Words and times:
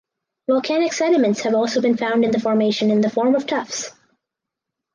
Volcanic 0.49 0.93
sediments 0.93 1.41
have 1.43 1.53
also 1.53 1.79
been 1.79 1.95
found 1.95 2.23
in 2.25 2.31
the 2.31 2.39
formation 2.39 2.89
in 2.89 3.01
the 3.01 3.09
form 3.11 3.35
of 3.35 3.45
tuffs. 3.45 3.91